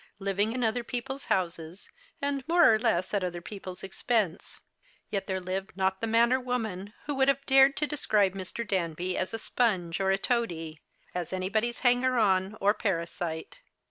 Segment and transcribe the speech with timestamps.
[0.17, 1.87] living in other people's houses,
[2.23, 4.59] and, more or less, at other people's expense;
[5.11, 8.67] yet there lived not the man or woman who would have dared to describe Mr.
[8.67, 10.81] Danby as a sponge or a toady,
[11.13, 13.59] as anybody's hanger on or parasite.